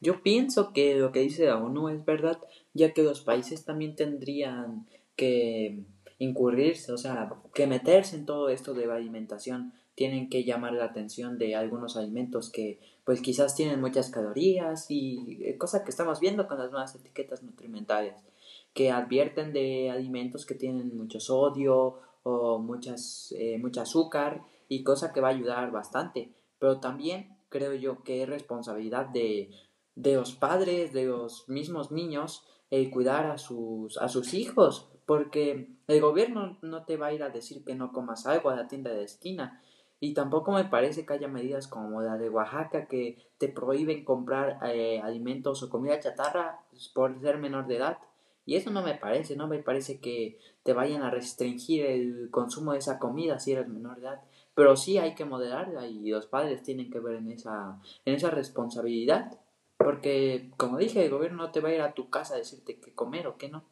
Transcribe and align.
Yo 0.00 0.22
pienso 0.22 0.72
que 0.72 0.94
lo 0.94 1.12
que 1.12 1.20
dice 1.20 1.46
la 1.46 1.58
ONU 1.58 1.88
es 1.90 2.04
verdad, 2.04 2.40
ya 2.72 2.92
que 2.92 3.02
los 3.02 3.20
países 3.20 3.64
también 3.64 3.96
tendrían 3.96 4.86
que 5.16 5.84
incurrirse, 6.18 6.92
o 6.92 6.98
sea, 6.98 7.32
que 7.54 7.66
meterse 7.66 8.16
en 8.16 8.26
todo 8.26 8.48
esto 8.48 8.74
de 8.74 8.86
la 8.86 8.96
alimentación, 8.96 9.72
tienen 9.94 10.30
que 10.30 10.44
llamar 10.44 10.72
la 10.72 10.86
atención 10.86 11.36
de 11.36 11.54
algunos 11.54 11.96
alimentos 11.96 12.50
que 12.50 12.80
pues 13.04 13.20
quizás 13.20 13.54
tienen 13.54 13.80
muchas 13.80 14.10
calorías 14.10 14.86
y 14.90 15.38
eh, 15.42 15.58
cosa 15.58 15.84
que 15.84 15.90
estamos 15.90 16.20
viendo 16.20 16.46
con 16.46 16.58
las 16.58 16.70
nuevas 16.70 16.94
etiquetas 16.94 17.42
nutrimentales 17.42 18.14
que 18.72 18.90
advierten 18.90 19.52
de 19.52 19.90
alimentos 19.90 20.46
que 20.46 20.54
tienen 20.54 20.96
mucho 20.96 21.20
sodio 21.20 21.98
o 22.22 22.58
muchas, 22.58 23.34
eh, 23.36 23.58
mucho 23.58 23.80
azúcar 23.80 24.42
y 24.68 24.84
cosa 24.84 25.12
que 25.12 25.20
va 25.20 25.28
a 25.28 25.32
ayudar 25.32 25.70
bastante. 25.70 26.30
Pero 26.58 26.80
también 26.80 27.36
creo 27.48 27.74
yo 27.74 28.02
que 28.02 28.22
es 28.22 28.28
responsabilidad 28.28 29.06
de, 29.06 29.50
de 29.94 30.14
los 30.14 30.34
padres, 30.34 30.92
de 30.92 31.06
los 31.06 31.48
mismos 31.48 31.90
niños, 31.90 32.46
el 32.70 32.90
cuidar 32.90 33.26
a 33.26 33.38
sus, 33.38 33.98
a 33.98 34.08
sus 34.08 34.34
hijos, 34.34 34.88
porque 35.06 35.68
el 35.88 36.00
gobierno 36.00 36.58
no 36.62 36.84
te 36.84 36.96
va 36.96 37.08
a 37.08 37.12
ir 37.12 37.22
a 37.22 37.30
decir 37.30 37.64
que 37.64 37.74
no 37.74 37.92
comas 37.92 38.26
algo 38.26 38.50
a 38.50 38.56
la 38.56 38.68
tienda 38.68 38.92
de 38.92 39.04
esquina. 39.04 39.60
Y 40.02 40.14
tampoco 40.14 40.52
me 40.52 40.64
parece 40.64 41.04
que 41.04 41.12
haya 41.12 41.28
medidas 41.28 41.68
como 41.68 42.00
la 42.00 42.16
de 42.16 42.30
Oaxaca 42.30 42.86
que 42.86 43.18
te 43.36 43.48
prohíben 43.48 44.04
comprar 44.04 44.58
eh, 44.64 45.00
alimentos 45.02 45.62
o 45.62 45.68
comida 45.68 46.00
chatarra 46.00 46.60
por 46.94 47.20
ser 47.20 47.38
menor 47.38 47.66
de 47.66 47.76
edad. 47.76 47.98
Y 48.46 48.56
eso 48.56 48.70
no 48.70 48.82
me 48.82 48.94
parece, 48.94 49.36
no 49.36 49.46
me 49.46 49.58
parece 49.58 50.00
que 50.00 50.38
te 50.62 50.72
vayan 50.72 51.02
a 51.02 51.10
restringir 51.10 51.84
el 51.84 52.30
consumo 52.30 52.72
de 52.72 52.78
esa 52.78 52.98
comida 52.98 53.38
si 53.38 53.52
eres 53.52 53.68
menor 53.68 53.96
de 53.96 54.06
edad. 54.06 54.22
Pero 54.54 54.76
sí 54.76 54.96
hay 54.96 55.14
que 55.14 55.26
moderarla 55.26 55.86
y 55.86 56.08
los 56.08 56.26
padres 56.26 56.62
tienen 56.62 56.90
que 56.90 57.00
ver 57.00 57.16
en 57.16 57.30
esa, 57.30 57.78
en 58.04 58.14
esa 58.14 58.30
responsabilidad. 58.30 59.38
Porque, 59.82 60.50
como 60.58 60.76
dije, 60.76 61.02
el 61.02 61.10
gobierno 61.10 61.38
no 61.38 61.52
te 61.52 61.60
va 61.60 61.70
a 61.70 61.74
ir 61.74 61.80
a 61.80 61.94
tu 61.94 62.10
casa 62.10 62.34
a 62.34 62.38
decirte 62.38 62.78
qué 62.78 62.92
comer 62.92 63.26
o 63.26 63.38
qué 63.38 63.48
no. 63.48 63.64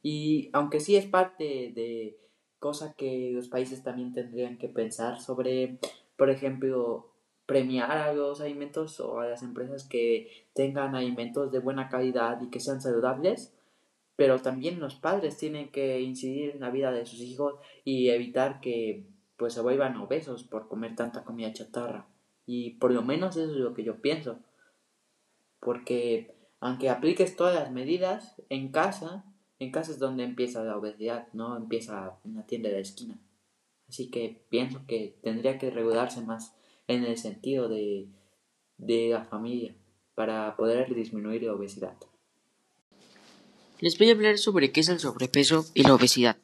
Y 0.00 0.48
aunque 0.52 0.78
sí 0.78 0.94
es 0.94 1.06
parte 1.06 1.72
de 1.74 2.16
cosa 2.60 2.94
que 2.94 3.32
los 3.34 3.48
países 3.48 3.82
también 3.82 4.12
tendrían 4.12 4.58
que 4.58 4.68
pensar 4.68 5.20
sobre, 5.20 5.78
por 6.16 6.30
ejemplo, 6.30 7.10
premiar 7.46 7.90
a 7.90 8.12
los 8.12 8.40
alimentos 8.40 9.00
o 9.00 9.18
a 9.18 9.26
las 9.26 9.42
empresas 9.42 9.84
que 9.84 10.46
tengan 10.54 10.94
alimentos 10.94 11.50
de 11.50 11.58
buena 11.58 11.88
calidad 11.88 12.40
y 12.40 12.50
que 12.50 12.60
sean 12.60 12.80
saludables, 12.80 13.52
pero 14.14 14.40
también 14.40 14.78
los 14.78 14.94
padres 14.94 15.36
tienen 15.36 15.70
que 15.70 16.00
incidir 16.00 16.50
en 16.50 16.60
la 16.60 16.70
vida 16.70 16.92
de 16.92 17.06
sus 17.06 17.20
hijos 17.20 17.56
y 17.84 18.10
evitar 18.10 18.60
que 18.60 19.04
pues 19.36 19.54
se 19.54 19.60
vuelvan 19.60 19.96
obesos 19.96 20.44
por 20.44 20.68
comer 20.68 20.94
tanta 20.94 21.24
comida 21.24 21.52
chatarra. 21.52 22.06
Y 22.46 22.74
por 22.74 22.92
lo 22.92 23.02
menos 23.02 23.36
eso 23.36 23.50
es 23.50 23.56
lo 23.56 23.74
que 23.74 23.82
yo 23.82 24.00
pienso. 24.00 24.38
Porque 25.66 26.32
aunque 26.60 26.90
apliques 26.90 27.34
todas 27.34 27.56
las 27.56 27.72
medidas 27.72 28.36
en 28.50 28.70
casa, 28.70 29.24
en 29.58 29.72
casa 29.72 29.90
es 29.90 29.98
donde 29.98 30.22
empieza 30.22 30.62
la 30.62 30.76
obesidad, 30.76 31.26
no 31.32 31.56
empieza 31.56 32.20
en 32.24 32.36
la 32.36 32.46
tienda 32.46 32.68
de 32.68 32.76
la 32.76 32.82
esquina. 32.82 33.18
Así 33.88 34.08
que 34.08 34.46
pienso 34.48 34.86
que 34.86 35.18
tendría 35.24 35.58
que 35.58 35.72
regularse 35.72 36.20
más 36.20 36.54
en 36.86 37.02
el 37.02 37.16
sentido 37.16 37.68
de, 37.68 38.06
de 38.78 39.08
la 39.10 39.24
familia 39.24 39.74
para 40.14 40.54
poder 40.54 40.94
disminuir 40.94 41.42
la 41.42 41.54
obesidad. 41.54 41.96
Les 43.80 43.98
voy 43.98 44.10
a 44.10 44.12
hablar 44.12 44.38
sobre 44.38 44.70
qué 44.70 44.82
es 44.82 44.88
el 44.88 45.00
sobrepeso 45.00 45.66
y 45.74 45.82
la 45.82 45.96
obesidad. 45.96 46.36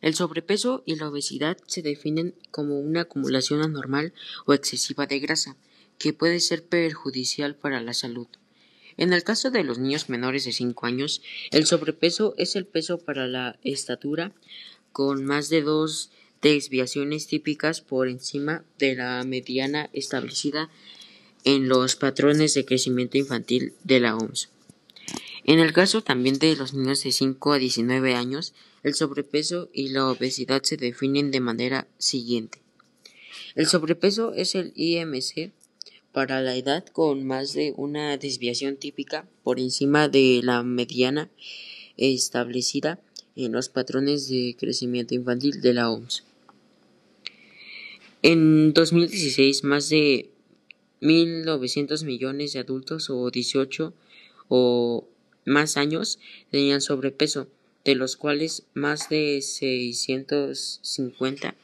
El 0.00 0.16
sobrepeso 0.16 0.82
y 0.86 0.96
la 0.96 1.08
obesidad 1.08 1.56
se 1.68 1.82
definen 1.82 2.34
como 2.50 2.80
una 2.80 3.02
acumulación 3.02 3.62
anormal 3.62 4.12
o 4.44 4.54
excesiva 4.54 5.06
de 5.06 5.20
grasa, 5.20 5.56
que 5.98 6.12
puede 6.12 6.40
ser 6.40 6.66
perjudicial 6.66 7.54
para 7.54 7.80
la 7.80 7.94
salud. 7.94 8.26
En 8.96 9.12
el 9.12 9.24
caso 9.24 9.50
de 9.50 9.64
los 9.64 9.78
niños 9.78 10.08
menores 10.08 10.44
de 10.44 10.52
5 10.52 10.86
años, 10.86 11.22
el 11.50 11.66
sobrepeso 11.66 12.34
es 12.38 12.56
el 12.56 12.66
peso 12.66 12.98
para 12.98 13.26
la 13.26 13.58
estatura 13.62 14.32
con 14.92 15.24
más 15.24 15.48
de 15.48 15.62
dos 15.62 16.10
desviaciones 16.42 17.26
típicas 17.26 17.80
por 17.80 18.08
encima 18.08 18.64
de 18.78 18.96
la 18.96 19.22
mediana 19.24 19.90
establecida 19.92 20.70
en 21.44 21.68
los 21.68 21.96
patrones 21.96 22.54
de 22.54 22.64
crecimiento 22.64 23.18
infantil 23.18 23.74
de 23.84 24.00
la 24.00 24.16
OMS. 24.16 24.48
En 25.44 25.58
el 25.58 25.72
caso 25.72 26.02
también 26.02 26.38
de 26.38 26.54
los 26.56 26.74
niños 26.74 27.02
de 27.02 27.12
5 27.12 27.52
a 27.52 27.58
19 27.58 28.14
años, 28.14 28.54
el 28.82 28.94
sobrepeso 28.94 29.70
y 29.72 29.88
la 29.88 30.08
obesidad 30.08 30.62
se 30.62 30.76
definen 30.76 31.30
de 31.30 31.40
manera 31.40 31.88
siguiente. 31.98 32.60
El 33.54 33.66
sobrepeso 33.66 34.32
es 34.34 34.54
el 34.54 34.72
IMC 34.74 35.52
para 36.12 36.40
la 36.40 36.56
edad 36.56 36.84
con 36.86 37.26
más 37.26 37.52
de 37.52 37.74
una 37.76 38.16
desviación 38.16 38.76
típica 38.76 39.26
por 39.42 39.60
encima 39.60 40.08
de 40.08 40.40
la 40.42 40.62
mediana 40.62 41.28
establecida 41.96 42.98
en 43.36 43.52
los 43.52 43.68
patrones 43.68 44.28
de 44.28 44.56
crecimiento 44.58 45.14
infantil 45.14 45.60
de 45.60 45.74
la 45.74 45.90
OMS. 45.90 46.24
En 48.22 48.74
2016, 48.74 49.64
más 49.64 49.88
de 49.88 50.30
1.900 51.00 52.04
millones 52.04 52.52
de 52.52 52.60
adultos 52.60 53.08
o 53.08 53.30
18 53.30 53.94
o 54.48 55.04
más 55.46 55.76
años 55.76 56.18
tenían 56.50 56.80
sobrepeso, 56.80 57.48
de 57.84 57.94
los 57.94 58.16
cuales 58.16 58.64
más 58.74 59.08
de 59.08 59.40
650 59.40 61.54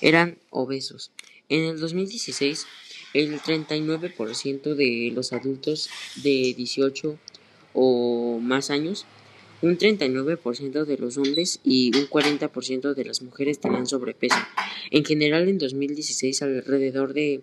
eran 0.00 0.38
obesos. 0.50 1.10
En 1.48 1.64
el 1.64 1.80
2016, 1.80 2.66
el 3.14 3.40
39% 3.40 4.74
de 4.74 5.12
los 5.14 5.32
adultos 5.32 5.90
de 6.22 6.54
18 6.56 7.18
o 7.74 8.38
más 8.40 8.70
años, 8.70 9.06
un 9.62 9.78
39% 9.78 10.84
de 10.84 10.98
los 10.98 11.18
hombres 11.18 11.60
y 11.64 11.96
un 11.96 12.08
40% 12.08 12.94
de 12.94 13.04
las 13.04 13.22
mujeres 13.22 13.60
tenían 13.60 13.86
sobrepeso. 13.86 14.36
En 14.90 15.04
general, 15.04 15.48
en 15.48 15.58
2016, 15.58 16.42
alrededor 16.42 17.14
de 17.14 17.42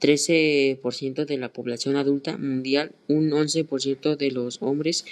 13% 0.00 1.26
de 1.26 1.38
la 1.38 1.52
población 1.52 1.96
adulta 1.96 2.36
mundial, 2.36 2.94
un 3.06 3.30
11% 3.30 4.16
de 4.16 4.30
los 4.30 4.60
hombres 4.62 5.04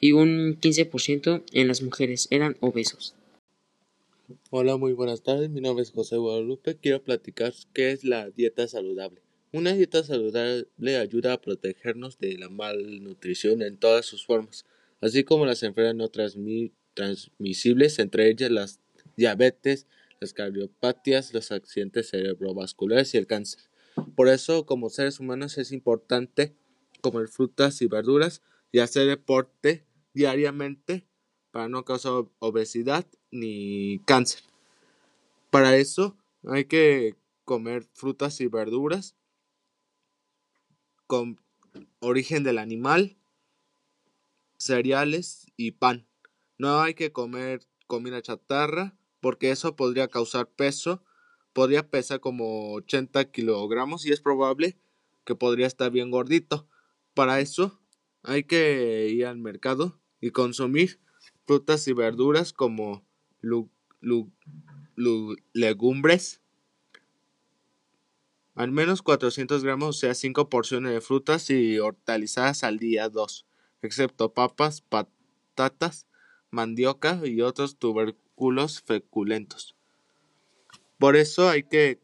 y 0.00 0.12
un 0.12 0.60
15% 0.60 1.44
en 1.52 1.68
las 1.68 1.82
mujeres 1.82 2.28
eran 2.30 2.56
obesos. 2.60 3.14
Hola, 4.50 4.76
muy 4.76 4.92
buenas 4.92 5.22
tardes. 5.22 5.48
Mi 5.50 5.60
nombre 5.60 5.82
es 5.82 5.92
José 5.92 6.16
Guadalupe. 6.16 6.76
Quiero 6.76 7.02
platicar 7.02 7.54
qué 7.72 7.92
es 7.92 8.04
la 8.04 8.30
dieta 8.30 8.68
saludable. 8.68 9.23
Una 9.54 9.72
dieta 9.72 10.02
saludable 10.02 10.96
ayuda 10.96 11.34
a 11.34 11.40
protegernos 11.40 12.18
de 12.18 12.36
la 12.36 12.48
malnutrición 12.48 13.62
en 13.62 13.76
todas 13.76 14.04
sus 14.04 14.26
formas, 14.26 14.66
así 15.00 15.22
como 15.22 15.46
las 15.46 15.62
enfermedades 15.62 15.94
no 15.96 16.10
transmisibles, 16.94 18.00
entre 18.00 18.30
ellas 18.30 18.50
las 18.50 18.80
diabetes, 19.16 19.86
las 20.18 20.32
cardiopatías, 20.32 21.32
los 21.32 21.52
accidentes 21.52 22.10
cerebrovasculares 22.10 23.14
y 23.14 23.18
el 23.18 23.28
cáncer. 23.28 23.60
Por 24.16 24.26
eso, 24.26 24.66
como 24.66 24.90
seres 24.90 25.20
humanos, 25.20 25.56
es 25.56 25.70
importante 25.70 26.56
comer 27.00 27.28
frutas 27.28 27.80
y 27.80 27.86
verduras 27.86 28.42
y 28.72 28.80
hacer 28.80 29.06
deporte 29.06 29.84
diariamente 30.14 31.06
para 31.52 31.68
no 31.68 31.84
causar 31.84 32.24
obesidad 32.40 33.06
ni 33.30 34.00
cáncer. 34.00 34.40
Para 35.52 35.76
eso 35.76 36.16
hay 36.42 36.64
que 36.64 37.14
comer 37.44 37.84
frutas 37.92 38.40
y 38.40 38.48
verduras 38.48 39.14
con 41.06 41.40
origen 42.00 42.44
del 42.44 42.58
animal, 42.58 43.16
cereales 44.56 45.46
y 45.56 45.72
pan. 45.72 46.06
No 46.58 46.80
hay 46.80 46.94
que 46.94 47.12
comer 47.12 47.66
comida 47.86 48.22
chatarra 48.22 48.96
porque 49.20 49.50
eso 49.50 49.76
podría 49.76 50.08
causar 50.08 50.48
peso 50.48 51.02
podría 51.54 51.88
pesar 51.88 52.20
como 52.20 52.74
80 52.74 53.30
kilogramos 53.30 54.04
y 54.04 54.12
es 54.12 54.20
probable 54.20 54.76
que 55.24 55.34
podría 55.34 55.66
estar 55.66 55.90
bien 55.90 56.10
gordito. 56.10 56.68
Para 57.14 57.40
eso 57.40 57.80
hay 58.22 58.44
que 58.44 59.08
ir 59.08 59.24
al 59.24 59.38
mercado 59.38 59.98
y 60.20 60.32
consumir 60.32 61.00
frutas 61.46 61.88
y 61.88 61.94
verduras 61.94 62.52
como 62.52 63.06
legumbres, 65.54 66.42
al 68.54 68.70
menos 68.70 69.02
400 69.02 69.64
gramos, 69.64 69.96
o 69.96 69.98
sea, 69.98 70.14
5 70.14 70.48
porciones 70.48 70.92
de 70.92 71.00
frutas 71.00 71.50
y 71.50 71.78
hortalizas 71.78 72.62
al 72.62 72.78
día, 72.78 73.08
2, 73.08 73.46
excepto 73.82 74.32
papas, 74.32 74.80
patatas, 74.80 76.06
mandioca 76.50 77.20
y 77.24 77.40
otros 77.40 77.78
tubérculos 77.78 78.80
feculentos. 78.82 79.76
Por 80.98 81.16
eso 81.16 81.48
hay 81.48 81.64
que, 81.64 82.00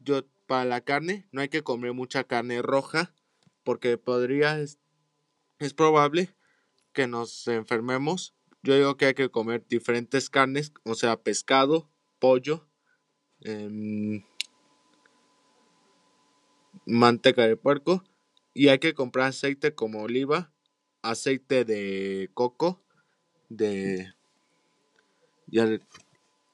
yo, 0.00 0.22
para 0.46 0.64
la 0.64 0.80
carne, 0.80 1.28
no 1.30 1.40
hay 1.40 1.48
que 1.48 1.62
comer 1.62 1.92
mucha 1.92 2.24
carne 2.24 2.60
roja, 2.60 3.14
porque 3.62 3.96
podría, 3.96 4.58
es, 4.60 4.78
probable 5.76 6.34
que 6.92 7.06
nos 7.06 7.48
enfermemos. 7.48 8.34
Yo 8.62 8.74
digo 8.74 8.96
que 8.96 9.06
hay 9.06 9.14
que 9.14 9.30
comer 9.30 9.64
diferentes 9.66 10.28
carnes, 10.28 10.72
o 10.84 10.94
sea, 10.94 11.22
pescado, 11.22 11.88
pollo, 12.18 12.68
em, 13.40 14.24
manteca 16.86 17.46
de 17.46 17.56
puerco 17.56 18.04
y 18.52 18.68
hay 18.68 18.78
que 18.78 18.94
comprar 18.94 19.28
aceite 19.28 19.74
como 19.74 20.02
oliva, 20.02 20.52
aceite 21.02 21.64
de 21.64 22.30
coco, 22.34 22.82
de 23.48 24.14
y 25.50 25.60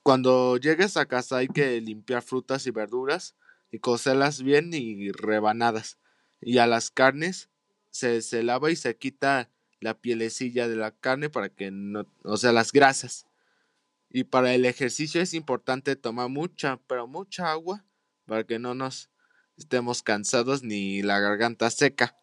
cuando 0.03 0.57
llegues 0.57 0.97
a 0.97 1.07
casa 1.07 1.39
hay 1.39 1.49
que 1.49 1.81
limpiar 1.81 2.23
frutas 2.23 2.67
y 2.67 2.71
verduras 2.71 3.37
y 3.71 3.79
cocerlas 3.79 4.43
bien 4.43 4.73
y 4.75 5.13
rebanadas. 5.13 5.99
Y 6.41 6.59
a 6.59 6.67
las 6.67 6.91
carnes 6.91 7.51
se, 7.91 8.23
se 8.23 8.43
lava 8.43 8.71
y 8.71 8.77
se 8.77 8.97
quita 8.97 9.51
la 9.81 9.99
pielecilla 9.99 10.69
de 10.69 10.77
la 10.77 10.91
carne 10.91 11.31
para 11.31 11.49
que 11.49 11.71
no, 11.71 12.07
o 12.25 12.37
sea, 12.37 12.53
las 12.53 12.73
grasas. 12.73 13.27
Y 14.11 14.25
para 14.25 14.55
el 14.55 14.65
ejercicio 14.65 15.21
es 15.21 15.35
importante 15.35 15.97
tomar 15.97 16.29
mucha, 16.29 16.79
pero 16.87 17.07
mucha 17.07 17.51
agua 17.51 17.85
para 18.27 18.45
que 18.45 18.59
no 18.59 18.75
nos 18.75 19.11
estemos 19.61 20.03
cansados 20.03 20.63
ni 20.63 21.03
la 21.03 21.21
garganta 21.21 21.71
seca. 21.71 22.17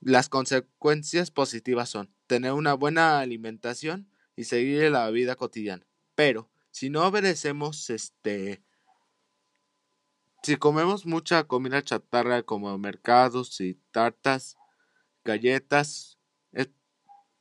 Las 0.00 0.28
consecuencias 0.28 1.30
positivas 1.30 1.88
son 1.90 2.12
tener 2.26 2.52
una 2.52 2.74
buena 2.74 3.20
alimentación 3.20 4.10
y 4.36 4.44
seguir 4.44 4.90
la 4.90 5.08
vida 5.10 5.36
cotidiana. 5.36 5.86
Pero 6.14 6.50
si 6.70 6.90
no 6.90 7.06
obedecemos 7.06 7.90
este 7.90 8.62
si 10.42 10.56
comemos 10.56 11.06
mucha 11.06 11.44
comida 11.44 11.82
chatarra 11.82 12.42
como 12.42 12.76
mercados 12.76 13.60
y 13.60 13.74
tartas, 13.92 14.56
galletas, 15.24 16.18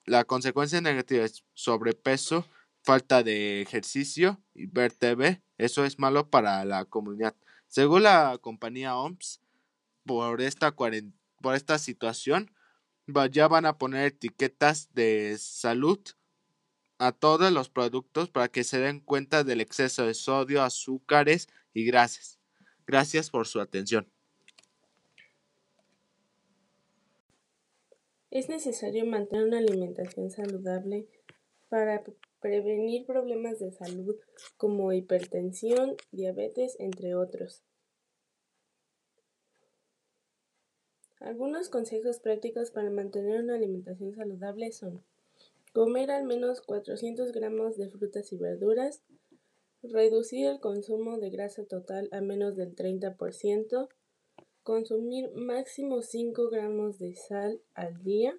la 0.06 0.26
consecuencia 0.26 0.82
negativa 0.82 1.26
es 1.26 1.44
sobrepeso, 1.54 2.46
falta 2.84 3.24
de 3.24 3.62
ejercicio 3.62 4.40
y 4.54 4.66
ver 4.68 4.94
TV. 4.94 5.42
Eso 5.58 5.86
es 5.86 5.98
malo 6.00 6.30
para 6.30 6.64
la 6.66 6.86
comunidad. 6.86 7.36
Según 7.72 8.04
la 8.04 8.38
compañía 8.42 8.98
OMS, 8.98 9.40
por 10.06 10.42
esta, 10.42 10.76
por 10.76 11.56
esta 11.56 11.80
situación, 11.80 12.52
ya 13.32 13.48
van 13.48 13.66
a 13.66 13.78
poner 13.78 14.08
etiquetas 14.08 14.94
de 14.94 15.38
salud 15.40 16.02
a 16.98 17.14
todos 17.14 17.50
los 17.54 17.70
productos 17.70 18.30
para 18.30 18.50
que 18.50 18.66
se 18.66 18.80
den 18.80 19.00
cuenta 19.00 19.46
del 19.46 19.62
exceso 19.62 20.06
de 20.06 20.14
sodio, 20.16 20.64
azúcares 20.64 21.48
y 21.74 21.86
grasas. 21.86 22.40
Gracias 22.86 23.30
por 23.30 23.48
su 23.48 23.62
atención. 23.62 24.12
Es 28.32 28.50
necesario 28.50 29.06
mantener 29.06 29.46
una 29.46 29.60
alimentación 29.60 30.30
saludable 30.30 31.08
para 31.70 32.04
prevenir 32.42 33.06
problemas 33.06 33.60
de 33.60 33.72
salud 33.72 34.16
como 34.58 34.92
hipertensión, 34.92 35.96
diabetes, 36.12 36.76
entre 36.80 37.16
otros. 37.16 37.64
Algunos 41.20 41.70
consejos 41.70 42.20
prácticos 42.20 42.72
para 42.72 42.90
mantener 42.90 43.44
una 43.44 43.54
alimentación 43.54 44.16
saludable 44.16 44.72
son 44.72 45.04
comer 45.72 46.10
al 46.10 46.26
menos 46.26 46.62
400 46.62 47.32
gramos 47.32 47.78
de 47.78 47.90
frutas 47.90 48.34
y 48.34 48.38
verduras, 48.38 49.04
reducir 49.84 50.48
el 50.48 50.60
consumo 50.60 51.20
de 51.20 51.30
grasa 51.30 51.64
total 51.64 52.10
a 52.12 52.22
menos 52.22 52.56
del 52.56 52.76
30%, 52.76 53.88
consumir 54.64 55.32
máximo 55.36 56.02
5 56.02 56.50
gramos 56.50 56.98
de 56.98 57.16
sal 57.16 57.62
al 57.76 58.04
día, 58.04 58.38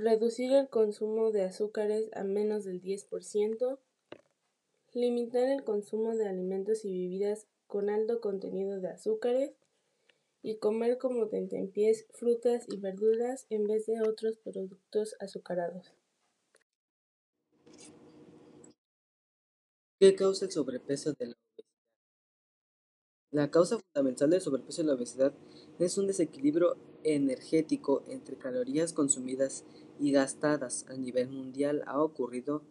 reducir 0.00 0.52
el 0.52 0.68
consumo 0.68 1.30
de 1.30 1.42
azúcares 1.42 2.08
a 2.14 2.24
menos 2.24 2.64
del 2.64 2.80
10%, 2.80 3.78
limitar 4.94 5.48
el 5.48 5.62
consumo 5.62 6.16
de 6.16 6.26
alimentos 6.26 6.84
y 6.84 6.90
bebidas 6.90 7.46
con 7.66 7.90
alto 7.90 8.20
contenido 8.20 8.80
de 8.80 8.88
azúcares 8.88 9.52
y 10.42 10.56
comer 10.56 10.96
como 10.96 11.28
tentempiés 11.28 12.06
frutas 12.14 12.64
y 12.68 12.78
verduras 12.78 13.46
en 13.50 13.66
vez 13.66 13.86
de 13.86 14.00
otros 14.00 14.38
productos 14.38 15.14
azucarados. 15.20 15.92
¿Qué 20.00 20.14
causa 20.16 20.46
el 20.46 20.50
sobrepeso 20.50 21.12
de 21.12 21.26
la 21.26 21.32
obesidad? 21.32 21.70
La 23.32 23.50
causa 23.50 23.78
fundamental 23.78 24.30
del 24.30 24.40
sobrepeso 24.40 24.80
y 24.80 24.86
la 24.86 24.94
obesidad 24.94 25.34
es 25.78 25.98
un 25.98 26.06
desequilibrio 26.06 26.76
energético 27.04 28.02
entre 28.08 28.36
calorías 28.36 28.92
consumidas 28.92 29.64
y 30.00 30.12
gastadas 30.12 30.86
a 30.88 30.94
nivel 30.94 31.28
mundial. 31.28 31.82
Ha 31.86 32.02
ocurrido 32.02 32.62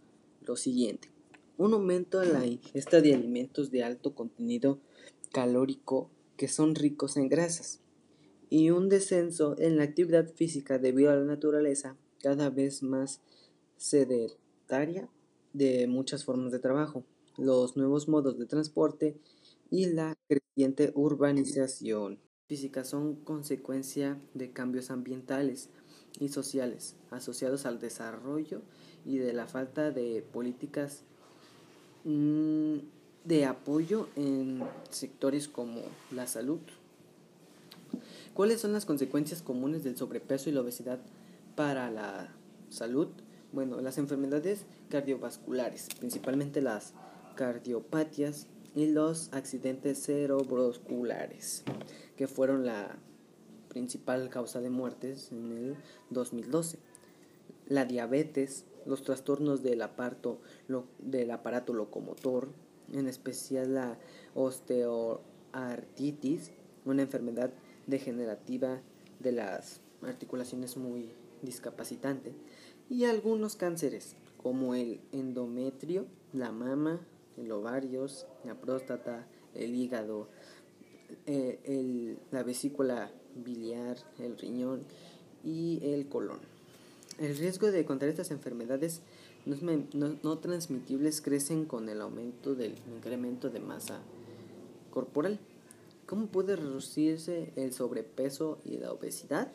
lo 0.45 0.55
siguiente. 0.55 1.09
Un 1.57 1.73
aumento 1.73 2.23
en 2.23 2.33
la 2.33 2.45
ingesta 2.45 3.01
de 3.01 3.13
alimentos 3.13 3.71
de 3.71 3.83
alto 3.83 4.15
contenido 4.15 4.79
calórico 5.31 6.09
que 6.37 6.47
son 6.47 6.75
ricos 6.75 7.17
en 7.17 7.29
grasas 7.29 7.81
y 8.49 8.71
un 8.71 8.89
descenso 8.89 9.55
en 9.59 9.77
la 9.77 9.83
actividad 9.83 10.27
física 10.33 10.79
debido 10.79 11.11
a 11.11 11.15
la 11.15 11.25
naturaleza 11.25 11.95
cada 12.21 12.49
vez 12.49 12.81
más 12.81 13.21
sedentaria 13.77 15.09
de 15.53 15.87
muchas 15.87 16.23
formas 16.23 16.51
de 16.51 16.59
trabajo 16.59 17.03
los 17.37 17.77
nuevos 17.77 18.07
modos 18.07 18.37
de 18.37 18.45
transporte 18.45 19.17
y 19.69 19.85
la 19.87 20.15
creciente 20.27 20.91
urbanización 20.95 22.19
física 22.47 22.83
son 22.83 23.15
consecuencia 23.15 24.19
de 24.33 24.51
cambios 24.51 24.89
ambientales 24.91 25.69
y 26.19 26.29
sociales 26.29 26.95
asociados 27.11 27.65
al 27.65 27.79
desarrollo 27.79 28.61
y 29.06 29.17
de 29.17 29.33
la 29.33 29.47
falta 29.47 29.91
de 29.91 30.21
políticas 30.21 31.03
mm, 32.03 32.77
de 33.25 33.45
apoyo 33.45 34.09
en 34.15 34.63
sectores 34.89 35.47
como 35.47 35.81
la 36.11 36.27
salud. 36.27 36.59
¿Cuáles 38.33 38.61
son 38.61 38.73
las 38.73 38.85
consecuencias 38.85 39.41
comunes 39.41 39.83
del 39.83 39.97
sobrepeso 39.97 40.50
y 40.50 40.53
la 40.53 40.61
obesidad 40.61 41.00
para 41.56 41.91
la 41.91 42.33
salud? 42.69 43.07
Bueno, 43.51 43.81
las 43.81 43.97
enfermedades 43.97 44.65
cardiovasculares, 44.89 45.88
principalmente 46.00 46.62
las 46.62 46.94
cardiopatias 47.35 48.47
y 48.75 48.88
los 48.88 49.33
accidentes 49.33 50.03
cerebrovasculares, 50.03 51.63
que 52.15 52.27
fueron 52.27 52.65
la 52.65 52.97
principal 53.69 54.30
causa 54.30 54.60
de 54.60 54.69
muertes 54.69 55.31
en 55.31 55.54
el 55.54 55.77
2012. 56.10 56.80
La 57.68 57.86
diabetes, 57.86 58.66
los 58.86 59.04
trastornos 59.04 59.63
del, 59.63 59.81
aparto, 59.81 60.42
del 61.00 61.31
aparato 61.31 61.74
locomotor, 61.74 62.50
en 62.92 63.07
especial 63.07 63.75
la 63.75 63.98
osteoartritis, 64.33 66.51
una 66.86 67.04
enfermedad 67.04 67.51
degenerativa 67.88 68.81
de 69.19 69.31
las 69.31 69.80
articulaciones 70.01 70.75
muy 70.77 71.13
discapacitante, 71.41 72.34
y 72.89 73.05
algunos 73.05 73.55
cánceres 73.55 74.15
como 74.41 74.74
el 74.74 75.00
endometrio, 75.12 76.08
la 76.34 76.51
mama, 76.51 77.00
el 77.38 77.51
ovarios, 77.51 78.25
la 78.43 78.55
próstata, 78.55 79.27
el 79.53 79.75
hígado, 79.75 80.27
eh, 81.25 82.17
la 82.32 82.43
vesícula 82.43 83.12
biliar, 83.43 83.98
el 84.19 84.38
riñón 84.38 84.81
y 85.43 85.79
el 85.84 86.08
colon. 86.08 86.39
El 87.19 87.38
riesgo 87.38 87.72
de 87.72 87.86
contraer 87.86 88.12
estas 88.12 88.31
enfermedades 88.31 89.01
no, 89.46 90.38
transmitibles 90.38 91.22
crecen 91.22 91.65
con 91.65 91.89
el 91.89 92.01
aumento 92.01 92.55
del 92.55 92.75
incremento 92.96 93.50
de 93.50 93.60
masa 93.60 94.00
corporal. 94.91 95.39
¿Cómo 96.05 96.27
puede 96.27 96.55
reducirse 96.55 97.51
el 97.55 97.74
sobrepeso 97.74 98.60
y 98.63 98.77
la 98.77 98.91
obesidad? 98.91 99.51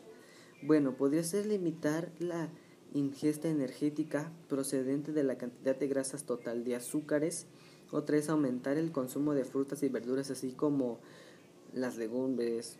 Bueno, 0.61 0.95
podría 0.95 1.23
ser 1.23 1.45
limitar 1.45 2.11
la 2.19 2.49
ingesta 2.93 3.49
energética 3.49 4.31
procedente 4.47 5.11
de 5.11 5.23
la 5.23 5.37
cantidad 5.37 5.75
de 5.75 5.87
grasas 5.87 6.23
total 6.23 6.63
de 6.63 6.75
azúcares 6.75 7.47
otra 7.91 8.17
es 8.17 8.29
aumentar 8.29 8.77
el 8.77 8.91
consumo 8.91 9.33
de 9.33 9.45
frutas 9.45 9.83
y 9.83 9.89
verduras, 9.89 10.31
así 10.31 10.51
como 10.51 10.99
las 11.73 11.97
legumbres, 11.97 12.77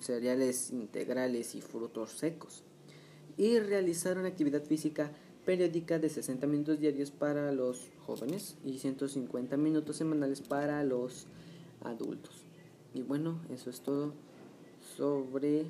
cereales 0.00 0.70
integrales 0.70 1.54
y 1.54 1.60
frutos 1.60 2.12
secos. 2.12 2.62
Y 3.36 3.58
realizar 3.58 4.18
una 4.18 4.28
actividad 4.28 4.62
física 4.62 5.10
periódica 5.44 5.98
de 5.98 6.08
60 6.08 6.46
minutos 6.46 6.80
diarios 6.80 7.10
para 7.10 7.52
los 7.52 7.90
jóvenes 8.06 8.56
y 8.64 8.78
150 8.78 9.56
minutos 9.56 9.96
semanales 9.96 10.40
para 10.40 10.82
los 10.84 11.26
adultos. 11.82 12.44
Y 12.94 13.02
bueno, 13.02 13.40
eso 13.50 13.70
es 13.70 13.80
todo 13.80 14.14
sobre 14.96 15.66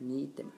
mi 0.00 0.26
tema. 0.26 0.57